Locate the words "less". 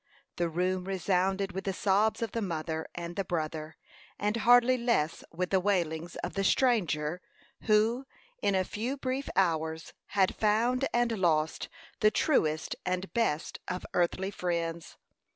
4.75-5.23